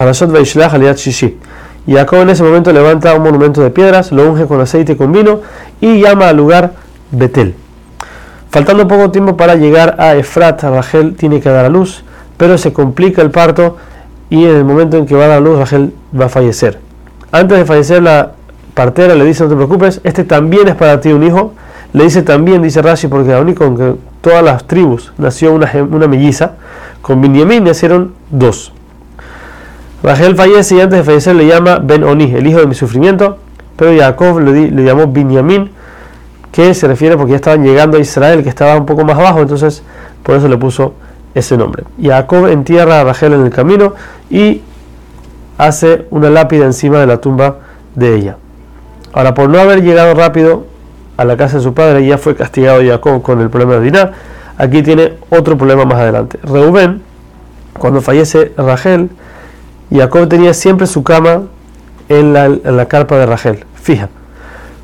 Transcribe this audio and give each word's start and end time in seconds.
Parashat 0.00 0.30
Vaishlach 0.30 0.74
Aliat 0.74 0.96
Shishi. 0.96 1.36
Jacob 1.84 2.20
en 2.20 2.30
ese 2.30 2.44
momento 2.44 2.72
levanta 2.72 3.14
un 3.14 3.22
monumento 3.24 3.62
de 3.62 3.70
piedras, 3.70 4.12
lo 4.12 4.30
unge 4.30 4.46
con 4.46 4.60
aceite 4.60 4.92
y 4.92 4.94
con 4.94 5.10
vino 5.10 5.40
y 5.80 6.00
llama 6.00 6.28
al 6.28 6.36
lugar 6.36 6.74
Betel. 7.10 7.56
Faltando 8.48 8.86
poco 8.86 9.10
tiempo 9.10 9.36
para 9.36 9.56
llegar 9.56 9.96
a 9.98 10.14
Efrat, 10.14 10.62
Rachel 10.62 11.16
tiene 11.16 11.40
que 11.40 11.48
dar 11.48 11.64
a 11.64 11.68
luz, 11.68 12.04
pero 12.36 12.56
se 12.58 12.72
complica 12.72 13.22
el 13.22 13.32
parto 13.32 13.76
y 14.30 14.44
en 14.44 14.54
el 14.58 14.64
momento 14.64 14.98
en 14.98 15.04
que 15.04 15.16
va 15.16 15.24
a 15.24 15.26
dar 15.26 15.38
a 15.38 15.40
luz, 15.40 15.58
Rachel 15.58 15.92
va 16.16 16.26
a 16.26 16.28
fallecer. 16.28 16.78
Antes 17.32 17.58
de 17.58 17.64
fallecer, 17.64 18.00
la 18.00 18.34
partera 18.74 19.16
le 19.16 19.24
dice: 19.24 19.42
No 19.42 19.50
te 19.50 19.56
preocupes, 19.56 20.00
este 20.04 20.22
también 20.22 20.68
es 20.68 20.76
para 20.76 21.00
ti 21.00 21.08
un 21.08 21.24
hijo. 21.24 21.54
Le 21.92 22.04
dice 22.04 22.22
también, 22.22 22.62
dice 22.62 22.82
Rashi, 22.82 23.08
porque 23.08 23.36
y 23.48 23.54
con 23.54 23.98
todas 24.20 24.44
las 24.44 24.64
tribus 24.64 25.12
nació 25.18 25.52
una, 25.52 25.68
una 25.90 26.06
melliza, 26.06 26.52
con 27.02 27.20
Binyamin 27.20 27.64
nacieron 27.64 28.12
dos. 28.30 28.72
Rachel 30.02 30.36
fallece 30.36 30.76
y 30.76 30.80
antes 30.80 30.98
de 30.98 31.04
fallecer 31.04 31.34
le 31.34 31.46
llama 31.46 31.80
Ben 31.82 32.04
Oni, 32.04 32.32
el 32.34 32.46
hijo 32.46 32.60
de 32.60 32.66
mi 32.66 32.74
sufrimiento, 32.74 33.38
pero 33.76 33.98
Jacob 33.98 34.40
le, 34.40 34.70
llamó 34.84 35.08
Binyamin, 35.08 35.70
que 36.52 36.72
se 36.74 36.86
refiere 36.86 37.16
porque 37.16 37.30
ya 37.30 37.36
estaban 37.36 37.64
llegando 37.64 37.96
a 37.96 38.00
Israel, 38.00 38.42
que 38.42 38.48
estaba 38.48 38.76
un 38.76 38.86
poco 38.86 39.04
más 39.04 39.18
abajo, 39.18 39.40
entonces 39.40 39.82
por 40.22 40.36
eso 40.36 40.48
le 40.48 40.56
puso 40.56 40.94
ese 41.34 41.56
nombre. 41.56 41.84
Jacob 42.00 42.46
entierra 42.46 43.00
a 43.00 43.04
Rachel 43.04 43.32
en 43.34 43.44
el 43.44 43.50
camino 43.50 43.94
y 44.30 44.62
hace 45.56 46.06
una 46.10 46.30
lápida 46.30 46.64
encima 46.64 46.98
de 47.00 47.06
la 47.06 47.20
tumba 47.20 47.56
de 47.94 48.14
ella. 48.14 48.36
Ahora, 49.12 49.34
por 49.34 49.48
no 49.48 49.58
haber 49.58 49.82
llegado 49.82 50.14
rápido 50.14 50.66
a 51.16 51.24
la 51.24 51.36
casa 51.36 51.56
de 51.56 51.62
su 51.64 51.74
padre, 51.74 52.06
ya 52.06 52.18
fue 52.18 52.36
castigado 52.36 52.80
Jacob 52.86 53.20
con 53.22 53.40
el 53.40 53.50
problema 53.50 53.74
de 53.74 53.80
Diná. 53.80 54.12
Aquí 54.56 54.82
tiene 54.82 55.14
otro 55.30 55.56
problema 55.56 55.84
más 55.84 55.98
adelante. 55.98 56.38
Reuben, 56.42 57.02
cuando 57.78 58.00
fallece 58.00 58.52
Rachel, 58.56 59.10
Jacob 59.90 60.28
tenía 60.28 60.52
siempre 60.54 60.86
su 60.86 61.02
cama 61.02 61.42
en 62.08 62.32
la, 62.32 62.86
carpa 62.86 63.16
de 63.16 63.26
Rachel, 63.26 63.64
fija. 63.74 64.08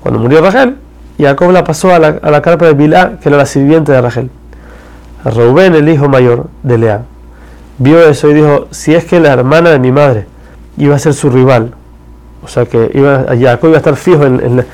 Cuando 0.00 0.20
murió 0.20 0.40
Rachel, 0.40 0.76
Jacob 1.18 1.50
la 1.50 1.64
pasó 1.64 1.92
a 1.92 1.98
la, 1.98 2.42
carpa 2.42 2.66
de 2.66 2.74
Bilá, 2.74 3.18
que 3.20 3.28
era 3.28 3.38
la 3.38 3.46
sirviente 3.46 3.92
de 3.92 4.00
Rachel. 4.00 4.30
Reuben, 5.24 5.74
el 5.74 5.88
hijo 5.88 6.08
mayor 6.08 6.46
de 6.62 6.78
Lea, 6.78 7.02
vio 7.78 8.00
eso 8.08 8.30
y 8.30 8.34
dijo, 8.34 8.68
si 8.70 8.94
es 8.94 9.04
que 9.04 9.20
la 9.20 9.32
hermana 9.32 9.70
de 9.70 9.78
mi 9.78 9.92
madre 9.92 10.26
iba 10.76 10.94
a 10.94 10.98
ser 10.98 11.12
su 11.12 11.28
rival, 11.28 11.72
o 12.42 12.48
sea 12.48 12.66
que 12.66 12.90
iba, 12.94 13.26
Jacob 13.38 13.68
iba 13.70 13.76
a 13.76 13.78
estar 13.78 13.96
fijo 13.96 14.24
en, 14.24 14.64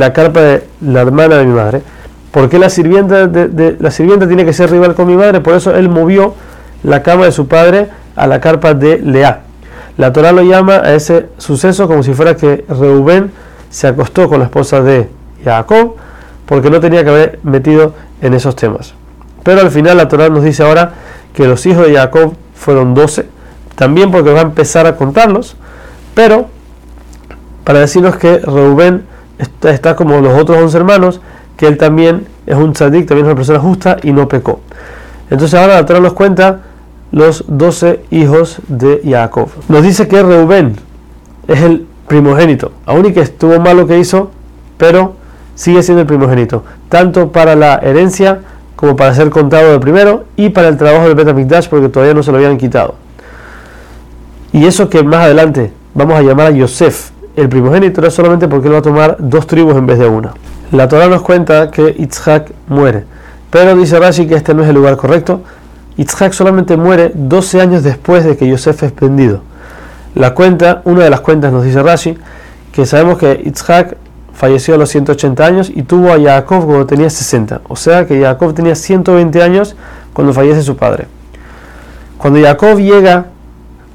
la, 0.00 0.12
carpa 0.12 0.40
de 0.40 0.64
la 0.80 1.02
hermana 1.02 1.36
de 1.36 1.46
mi 1.46 1.54
madre, 1.54 1.82
¿por 2.32 2.48
qué 2.48 2.58
la 2.58 2.68
sirvienta, 2.68 3.28
de, 3.28 3.76
la 3.78 3.90
sirvienta 3.90 4.26
tiene 4.26 4.44
que 4.44 4.52
ser 4.52 4.70
rival 4.70 4.94
con 4.94 5.06
mi 5.06 5.16
madre? 5.16 5.40
Por 5.40 5.54
eso 5.54 5.74
él 5.74 5.88
movió 5.88 6.34
la 6.82 7.02
cama 7.02 7.26
de 7.26 7.32
su 7.32 7.46
padre 7.46 7.88
a 8.16 8.26
la 8.26 8.40
carpa 8.40 8.74
de 8.74 8.98
Lea. 8.98 9.45
La 9.96 10.12
Torah 10.12 10.32
lo 10.32 10.42
llama 10.42 10.74
a 10.76 10.94
ese 10.94 11.28
suceso 11.38 11.88
como 11.88 12.02
si 12.02 12.12
fuera 12.12 12.36
que 12.36 12.64
Reubén 12.68 13.30
se 13.70 13.86
acostó 13.86 14.28
con 14.28 14.40
la 14.40 14.44
esposa 14.44 14.82
de 14.82 15.08
Jacob 15.42 15.94
porque 16.46 16.70
no 16.70 16.80
tenía 16.80 17.02
que 17.02 17.10
haber 17.10 17.40
metido 17.42 17.94
en 18.20 18.34
esos 18.34 18.56
temas. 18.56 18.94
Pero 19.42 19.60
al 19.60 19.70
final 19.70 19.96
la 19.96 20.08
Torah 20.08 20.28
nos 20.28 20.44
dice 20.44 20.62
ahora 20.62 20.92
que 21.32 21.46
los 21.46 21.64
hijos 21.66 21.86
de 21.86 21.94
Jacob 21.94 22.34
fueron 22.54 22.94
12, 22.94 23.26
también 23.74 24.10
porque 24.10 24.32
va 24.32 24.40
a 24.40 24.42
empezar 24.42 24.86
a 24.86 24.96
contarlos, 24.96 25.56
pero 26.14 26.46
para 27.64 27.80
decirnos 27.80 28.16
que 28.16 28.38
Reubén 28.38 29.04
está, 29.62 29.96
como 29.96 30.20
los 30.20 30.40
otros 30.40 30.58
11 30.58 30.76
hermanos, 30.76 31.20
que 31.56 31.66
él 31.66 31.76
también 31.76 32.26
es 32.46 32.56
un 32.56 32.72
tzadik, 32.72 33.06
también 33.06 33.26
es 33.26 33.30
una 33.30 33.36
persona 33.36 33.58
justa 33.58 33.96
y 34.02 34.12
no 34.12 34.28
pecó. 34.28 34.60
Entonces 35.30 35.58
ahora 35.58 35.74
la 35.74 35.86
Torah 35.86 36.00
nos 36.00 36.12
cuenta 36.12 36.60
los 37.12 37.44
doce 37.48 38.04
hijos 38.10 38.60
de 38.68 39.00
Jacob. 39.04 39.48
Nos 39.68 39.82
dice 39.82 40.08
que 40.08 40.22
Reubén 40.22 40.76
es 41.48 41.60
el 41.62 41.86
primogénito, 42.08 42.72
aún 42.84 43.06
y 43.06 43.12
que 43.12 43.20
estuvo 43.20 43.58
mal 43.60 43.76
lo 43.76 43.86
que 43.86 43.98
hizo, 43.98 44.30
pero 44.76 45.14
sigue 45.54 45.82
siendo 45.82 46.02
el 46.02 46.06
primogénito, 46.06 46.64
tanto 46.88 47.32
para 47.32 47.56
la 47.56 47.76
herencia 47.76 48.40
como 48.76 48.94
para 48.94 49.14
ser 49.14 49.30
contado 49.30 49.72
de 49.72 49.80
primero 49.80 50.24
y 50.36 50.50
para 50.50 50.68
el 50.68 50.76
trabajo 50.76 51.06
del 51.06 51.14
Betamikdash 51.14 51.68
porque 51.68 51.88
todavía 51.88 52.14
no 52.14 52.22
se 52.22 52.30
lo 52.30 52.38
habían 52.38 52.58
quitado. 52.58 52.94
Y 54.52 54.66
eso 54.66 54.88
que 54.88 55.02
más 55.02 55.24
adelante 55.24 55.72
vamos 55.94 56.16
a 56.18 56.22
llamar 56.22 56.48
a 56.48 56.50
Yosef 56.50 57.10
el 57.36 57.48
primogénito 57.50 58.00
era 58.00 58.10
solamente 58.10 58.48
porque 58.48 58.68
él 58.68 58.74
va 58.74 58.78
a 58.78 58.82
tomar 58.82 59.16
dos 59.18 59.46
tribus 59.46 59.76
en 59.76 59.86
vez 59.86 59.98
de 59.98 60.08
una. 60.08 60.32
La 60.72 60.88
Torah 60.88 61.06
nos 61.08 61.22
cuenta 61.22 61.70
que 61.70 61.94
Itzhak 61.98 62.50
muere, 62.68 63.04
pero 63.50 63.76
dice 63.76 63.98
Rashi 64.00 64.26
que 64.26 64.34
este 64.34 64.54
no 64.54 64.62
es 64.62 64.68
el 64.68 64.74
lugar 64.74 64.96
correcto, 64.96 65.42
Yitzhak 65.96 66.32
solamente 66.32 66.76
muere 66.76 67.12
12 67.14 67.60
años 67.60 67.82
después 67.82 68.24
de 68.24 68.36
que 68.36 68.48
Yosef 68.48 68.82
es 68.82 68.92
prendido. 68.92 69.42
La 70.14 70.34
cuenta, 70.34 70.82
una 70.84 71.04
de 71.04 71.10
las 71.10 71.20
cuentas 71.20 71.52
nos 71.52 71.64
dice 71.64 71.82
Rashi, 71.82 72.16
que 72.72 72.86
sabemos 72.86 73.18
que 73.18 73.42
Yitzhak 73.44 73.96
falleció 74.34 74.74
a 74.74 74.78
los 74.78 74.90
180 74.90 75.44
años 75.44 75.72
y 75.74 75.82
tuvo 75.82 76.12
a 76.12 76.20
Jacob 76.20 76.64
cuando 76.66 76.86
tenía 76.86 77.08
60. 77.08 77.62
O 77.68 77.76
sea 77.76 78.06
que 78.06 78.20
Jacob 78.20 78.54
tenía 78.54 78.74
120 78.74 79.42
años 79.42 79.76
cuando 80.12 80.32
fallece 80.34 80.62
su 80.62 80.76
padre. 80.76 81.06
Cuando 82.18 82.40
Jacob 82.40 82.78
llega 82.78 83.26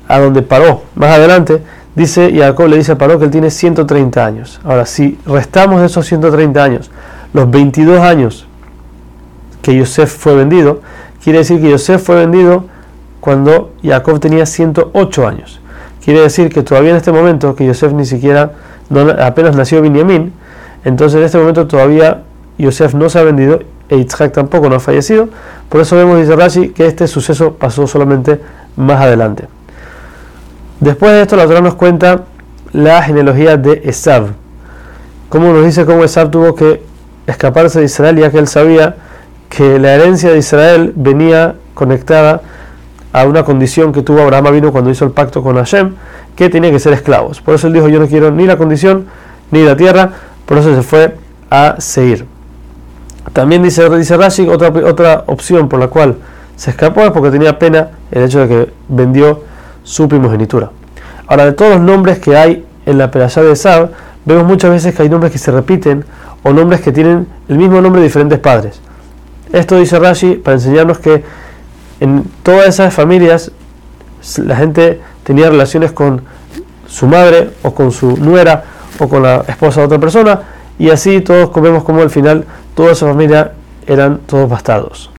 a 0.07 0.19
donde 0.19 0.41
paró, 0.41 0.83
más 0.95 1.11
adelante, 1.11 1.61
dice 1.95 2.33
Jacob 2.35 2.67
le 2.67 2.77
dice 2.77 2.93
a 2.93 2.97
Paró 2.97 3.19
que 3.19 3.25
él 3.25 3.31
tiene 3.31 3.51
130 3.51 4.25
años. 4.25 4.59
Ahora, 4.63 4.85
si 4.85 5.19
restamos 5.25 5.79
de 5.79 5.87
esos 5.87 6.05
130 6.05 6.63
años, 6.63 6.91
los 7.33 7.49
22 7.49 7.99
años 7.99 8.47
que 9.61 9.75
Yosef 9.75 10.15
fue 10.15 10.35
vendido, 10.35 10.81
Quiere 11.23 11.39
decir 11.39 11.61
que 11.61 11.69
Yosef 11.69 12.03
fue 12.03 12.15
vendido 12.15 12.65
cuando 13.19 13.71
Jacob 13.83 14.19
tenía 14.19 14.45
108 14.45 15.27
años. 15.27 15.59
Quiere 16.03 16.21
decir 16.21 16.49
que 16.49 16.63
todavía 16.63 16.91
en 16.91 16.97
este 16.97 17.11
momento, 17.11 17.55
que 17.55 17.65
Yosef 17.65 17.93
ni 17.93 18.05
siquiera, 18.05 18.53
apenas 19.19 19.55
nació 19.55 19.81
Binyamin, 19.81 20.33
entonces 20.83 21.19
en 21.19 21.25
este 21.25 21.37
momento 21.37 21.67
todavía 21.67 22.23
Yosef 22.57 22.95
no 22.95 23.09
se 23.09 23.19
ha 23.19 23.23
vendido 23.23 23.59
e 23.87 23.97
Yitzhak 23.97 24.31
tampoco 24.31 24.69
no 24.69 24.77
ha 24.77 24.79
fallecido. 24.79 25.29
Por 25.69 25.81
eso 25.81 25.95
vemos, 25.95 26.17
dice 26.17 26.35
Rashi, 26.35 26.69
que 26.69 26.87
este 26.87 27.07
suceso 27.07 27.53
pasó 27.53 27.85
solamente 27.87 28.39
más 28.75 29.01
adelante. 29.01 29.47
Después 30.79 31.11
de 31.11 31.21
esto, 31.21 31.35
la 31.35 31.45
Torah 31.45 31.61
nos 31.61 31.75
cuenta 31.75 32.23
la 32.71 33.03
genealogía 33.03 33.57
de 33.57 33.81
Esav. 33.83 34.29
Como 35.29 35.53
nos 35.53 35.65
dice 35.65 35.85
cómo 35.85 36.03
Esav 36.03 36.31
tuvo 36.31 36.55
que 36.55 36.81
escaparse 37.27 37.79
de 37.79 37.85
Israel, 37.85 38.17
ya 38.17 38.31
que 38.31 38.39
él 38.39 38.47
sabía 38.47 38.95
que 39.51 39.77
la 39.79 39.93
herencia 39.93 40.31
de 40.31 40.37
Israel 40.37 40.93
venía 40.95 41.55
conectada 41.73 42.41
a 43.11 43.25
una 43.25 43.43
condición 43.43 43.91
que 43.91 44.01
tuvo 44.01 44.21
Abraham 44.21 44.53
vino 44.53 44.71
cuando 44.71 44.89
hizo 44.89 45.03
el 45.03 45.11
pacto 45.11 45.43
con 45.43 45.57
Hashem, 45.57 45.93
que 46.37 46.49
tenía 46.49 46.71
que 46.71 46.79
ser 46.79 46.93
esclavos. 46.93 47.41
Por 47.41 47.55
eso 47.55 47.67
él 47.67 47.73
dijo, 47.73 47.89
yo 47.89 47.99
no 47.99 48.07
quiero 48.07 48.31
ni 48.31 48.45
la 48.45 48.57
condición 48.57 49.07
ni 49.51 49.63
la 49.63 49.75
tierra, 49.75 50.09
por 50.45 50.57
eso 50.57 50.73
se 50.73 50.81
fue 50.81 51.17
a 51.49 51.75
seguir. 51.79 52.25
También 53.33 53.61
dice, 53.61 53.89
dice 53.89 54.15
Rashi, 54.15 54.47
otra, 54.47 54.69
otra 54.69 55.25
opción 55.27 55.67
por 55.67 55.79
la 55.79 55.87
cual 55.89 56.15
se 56.55 56.69
escapó 56.69 57.01
es 57.01 57.11
porque 57.11 57.29
tenía 57.29 57.59
pena 57.59 57.89
el 58.09 58.23
hecho 58.23 58.39
de 58.39 58.47
que 58.47 58.73
vendió 58.87 59.43
su 59.83 60.07
primogenitura. 60.07 60.71
Ahora, 61.27 61.43
de 61.43 61.51
todos 61.51 61.71
los 61.71 61.81
nombres 61.81 62.19
que 62.19 62.37
hay 62.37 62.65
en 62.85 62.97
la 62.97 63.11
perashá 63.11 63.41
de 63.41 63.57
Sab, 63.57 63.91
vemos 64.23 64.45
muchas 64.45 64.71
veces 64.71 64.95
que 64.95 65.01
hay 65.03 65.09
nombres 65.09 65.33
que 65.33 65.37
se 65.37 65.51
repiten 65.51 66.05
o 66.43 66.53
nombres 66.53 66.79
que 66.79 66.93
tienen 66.93 67.27
el 67.49 67.57
mismo 67.57 67.81
nombre 67.81 67.99
de 67.99 68.07
diferentes 68.07 68.39
padres. 68.39 68.79
Esto 69.53 69.77
dice 69.77 69.99
Rashi 69.99 70.35
para 70.35 70.55
enseñarnos 70.55 70.99
que 70.99 71.23
en 71.99 72.23
todas 72.43 72.67
esas 72.67 72.93
familias 72.93 73.51
la 74.37 74.55
gente 74.55 75.01
tenía 75.23 75.49
relaciones 75.49 75.91
con 75.91 76.21
su 76.87 77.07
madre 77.07 77.51
o 77.63 77.73
con 77.73 77.91
su 77.91 78.17
nuera 78.17 78.63
o 78.99 79.07
con 79.07 79.23
la 79.23 79.43
esposa 79.47 79.81
de 79.81 79.85
otra 79.87 79.99
persona 79.99 80.41
y 80.77 80.89
así 80.89 81.21
todos 81.21 81.51
vemos 81.61 81.83
como 81.83 82.01
al 82.01 82.09
final 82.09 82.45
toda 82.75 82.91
esa 82.91 83.07
familia 83.07 83.53
eran 83.85 84.19
todos 84.19 84.49
bastardos. 84.49 85.09